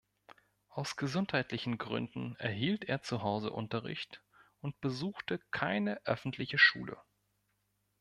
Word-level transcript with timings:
Aus 0.69 0.95
gesundheitlichen 0.95 1.77
Gründen 1.77 2.35
erhielt 2.37 2.85
er 2.85 3.03
zuhause 3.03 3.51
Unterricht 3.51 4.23
und 4.59 4.81
besuchte 4.81 5.37
keine 5.51 6.03
öffentliche 6.05 6.57
Schule. 6.57 6.97